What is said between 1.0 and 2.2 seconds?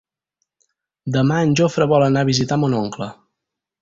Demà en Jofre vol